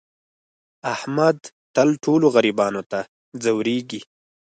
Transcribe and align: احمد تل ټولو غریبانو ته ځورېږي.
احمد 0.93 1.37
تل 1.75 1.89
ټولو 2.03 2.27
غریبانو 2.35 2.81
ته 2.91 2.99
ځورېږي. 3.43 4.01